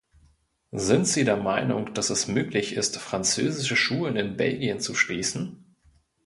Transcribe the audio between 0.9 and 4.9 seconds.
Sie der Meinung, dass es möglich ist, französische Schulen in Belgien